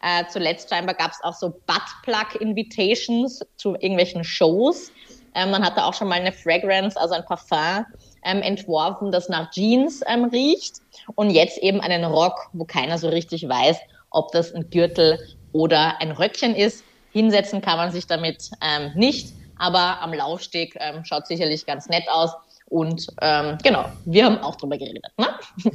[0.00, 4.92] Äh, zuletzt scheinbar gab es auch so Buttplug-Invitations zu irgendwelchen Shows
[5.34, 7.86] ähm, man hatte auch schon mal eine Fragrance, also ein Parfum
[8.24, 10.76] ähm, entworfen, das nach Jeans ähm, riecht.
[11.14, 13.76] Und jetzt eben einen Rock, wo keiner so richtig weiß,
[14.10, 15.18] ob das ein Gürtel
[15.52, 16.84] oder ein Röckchen ist.
[17.12, 22.04] Hinsetzen kann man sich damit ähm, nicht, aber am Laufsteg ähm, schaut sicherlich ganz nett
[22.10, 22.32] aus.
[22.66, 25.04] Und ähm, genau, wir haben auch drüber geredet.
[25.18, 25.28] Ne?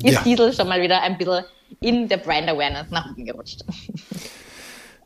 [0.03, 0.21] Ist ja.
[0.21, 1.45] Diesel schon mal wieder ein bisschen
[1.81, 3.63] in der Brand Awareness nach unten gerutscht.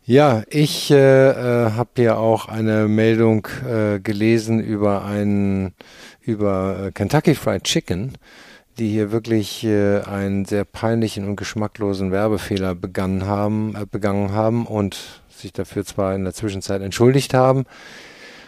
[0.06, 5.74] Ja, ich äh, äh, habe hier auch eine Meldung äh, gelesen über einen
[6.20, 8.18] über äh, Kentucky Fried Chicken,
[8.78, 14.66] die hier wirklich äh, einen sehr peinlichen und geschmacklosen Werbefehler begangen haben, äh, begangen haben
[14.68, 17.64] und sich dafür zwar in der Zwischenzeit entschuldigt haben.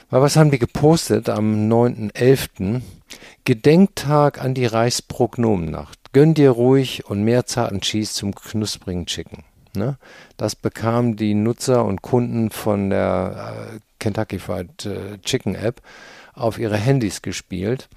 [0.10, 2.82] Aber was haben die gepostet am 9.11.?
[3.46, 6.12] Gedenktag an die Reichsprognomennacht.
[6.12, 9.46] Gönn dir ruhig und mehr zarten Cheese zum knusprigen Chicken.
[9.76, 9.98] Ne?
[10.38, 15.82] Das bekamen die Nutzer und Kunden von der äh, Kentucky Fried äh, Chicken App
[16.34, 17.90] auf ihre Handys gespielt.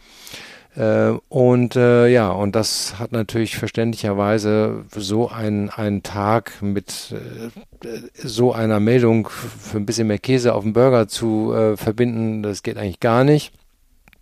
[0.77, 7.89] Äh, und äh, ja, und das hat natürlich verständlicherweise so ein, einen Tag mit äh,
[8.15, 12.63] so einer Meldung für ein bisschen mehr Käse auf dem Burger zu äh, verbinden, das
[12.63, 13.53] geht eigentlich gar nicht.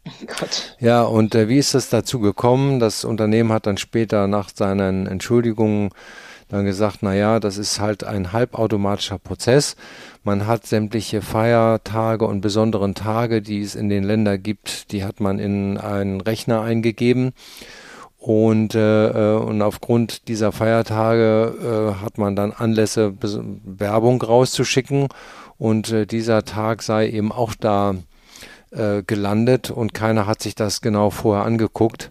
[0.26, 0.76] Gott.
[0.80, 2.78] Ja, und äh, wie ist das dazu gekommen?
[2.80, 5.90] Das Unternehmen hat dann später nach seinen Entschuldigungen
[6.48, 9.76] dann gesagt, na ja, das ist halt ein halbautomatischer Prozess.
[10.22, 15.20] Man hat sämtliche Feiertage und besonderen Tage, die es in den Ländern gibt, die hat
[15.20, 17.32] man in einen Rechner eingegeben.
[18.18, 23.14] Und, äh, äh und aufgrund dieser Feiertage äh, hat man dann Anlässe,
[23.64, 25.08] Werbung rauszuschicken.
[25.58, 27.94] Und äh, dieser Tag sei eben auch da
[28.70, 32.10] äh, gelandet und keiner hat sich das genau vorher angeguckt.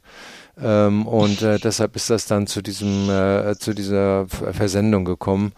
[0.62, 5.54] Ähm, und äh, deshalb ist das dann zu diesem, äh, zu dieser Versendung gekommen.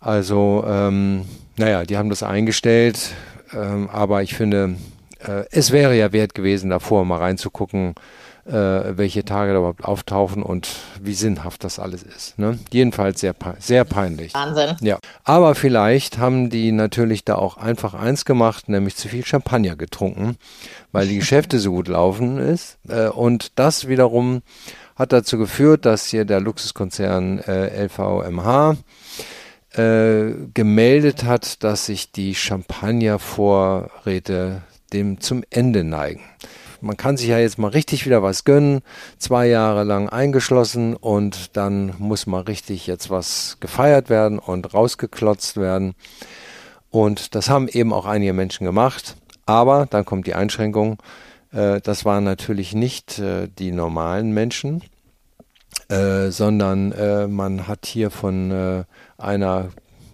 [0.00, 1.26] Also, ähm,
[1.56, 3.12] naja, die haben das eingestellt,
[3.52, 4.76] ähm, aber ich finde,
[5.18, 7.94] äh, es wäre ja wert gewesen, davor mal reinzugucken,
[8.52, 10.68] welche Tage da überhaupt auftauchen und
[11.00, 12.36] wie sinnhaft das alles ist.
[12.38, 12.58] Ne?
[12.72, 14.34] Jedenfalls sehr, sehr peinlich.
[14.34, 14.74] Wahnsinn.
[14.80, 14.98] Ja.
[15.24, 20.36] Aber vielleicht haben die natürlich da auch einfach eins gemacht, nämlich zu viel Champagner getrunken,
[20.90, 22.78] weil die Geschäfte so gut laufen ist.
[22.88, 24.42] Äh, und das wiederum
[24.96, 28.76] hat dazu geführt, dass hier der Luxuskonzern äh, LVMH
[29.72, 34.60] äh, gemeldet hat, dass sich die Champagnervorräte
[34.92, 36.20] dem zum Ende neigen
[36.80, 38.82] man kann sich ja jetzt mal richtig wieder was gönnen,
[39.18, 45.56] zwei Jahre lang eingeschlossen und dann muss mal richtig jetzt was gefeiert werden und rausgeklotzt
[45.56, 45.94] werden.
[46.90, 49.16] Und das haben eben auch einige Menschen gemacht.
[49.46, 50.98] Aber dann kommt die Einschränkung.
[51.52, 54.82] Äh, das waren natürlich nicht äh, die normalen Menschen,
[55.88, 56.94] äh, sondern
[57.32, 58.84] man hat hier von
[59.18, 59.68] einer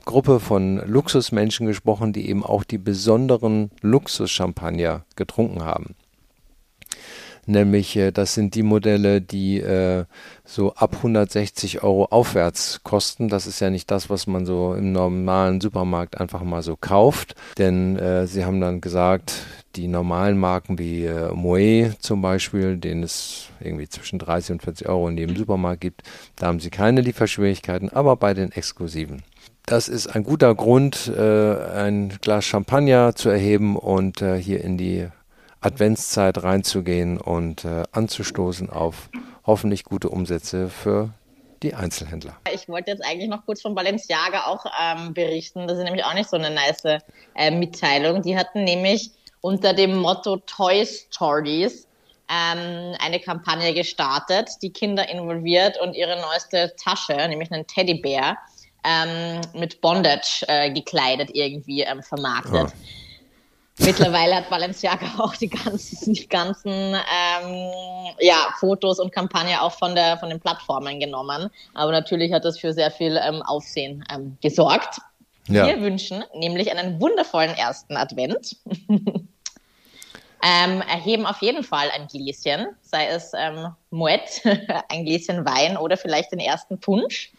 [0.04, 5.96] Gruppe von Luxusmenschen gesprochen, die eben auch die besonderen Luxuschampagner getrunken haben
[7.46, 10.04] nämlich äh, das sind die Modelle, die äh,
[10.44, 13.28] so ab 160 Euro aufwärts kosten.
[13.28, 17.34] Das ist ja nicht das, was man so im normalen Supermarkt einfach mal so kauft,
[17.58, 19.34] denn äh, sie haben dann gesagt,
[19.76, 24.88] die normalen Marken wie äh, Moe zum Beispiel, den es irgendwie zwischen 30 und 40
[24.88, 26.02] Euro in jedem Supermarkt gibt,
[26.36, 29.22] da haben sie keine Lieferschwierigkeiten, aber bei den exklusiven.
[29.66, 34.78] Das ist ein guter Grund, äh, ein Glas Champagner zu erheben und äh, hier in
[34.78, 35.08] die
[35.66, 39.10] Adventszeit reinzugehen und äh, anzustoßen auf
[39.44, 41.10] hoffentlich gute Umsätze für
[41.62, 42.36] die Einzelhändler.
[42.54, 45.66] Ich wollte jetzt eigentlich noch kurz von Balenciaga auch ähm, berichten.
[45.66, 47.00] Das ist nämlich auch nicht so eine nice
[47.34, 48.22] äh, Mitteilung.
[48.22, 49.10] Die hatten nämlich
[49.40, 51.88] unter dem Motto Toy Stories
[52.28, 58.36] ähm, eine Kampagne gestartet, die Kinder involviert und ihre neueste Tasche, nämlich einen Teddybär,
[58.84, 62.72] ähm, mit Bondage äh, gekleidet irgendwie ähm, vermarktet.
[62.72, 63.05] Oh.
[63.78, 67.70] Mittlerweile hat Balenciaga auch die ganzen, die ganzen ähm,
[68.20, 71.50] ja, Fotos und Kampagne auch von, der, von den Plattformen genommen.
[71.74, 75.00] Aber natürlich hat das für sehr viel ähm, Aufsehen ähm, gesorgt.
[75.48, 75.66] Ja.
[75.66, 78.56] Wir wünschen nämlich einen wundervollen ersten Advent.
[78.88, 79.26] ähm,
[80.42, 84.42] erheben auf jeden Fall ein Gläschen, sei es ähm, Moet,
[84.88, 87.30] ein Gläschen Wein oder vielleicht den ersten Punsch.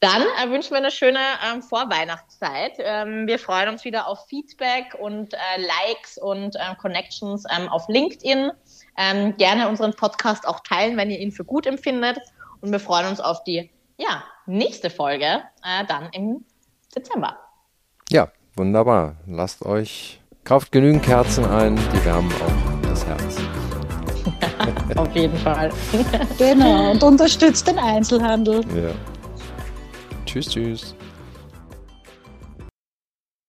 [0.00, 2.72] Dann äh, wünschen wir eine schöne ähm, Vorweihnachtszeit.
[2.78, 7.88] Ähm, wir freuen uns wieder auf Feedback und äh, Likes und äh, Connections ähm, auf
[7.88, 8.50] LinkedIn.
[8.98, 12.18] Ähm, gerne unseren Podcast auch teilen, wenn ihr ihn für gut empfindet.
[12.60, 16.44] Und wir freuen uns auf die ja, nächste Folge äh, dann im
[16.94, 17.38] Dezember.
[18.10, 19.16] Ja, wunderbar.
[19.26, 23.38] Lasst euch, kauft genügend Kerzen ein, die wärmen auch das Herz.
[24.96, 25.70] auf jeden Fall.
[26.38, 28.62] genau, und unterstützt den Einzelhandel.
[28.74, 28.92] Ja.
[30.32, 30.94] Tschüss, tschüss.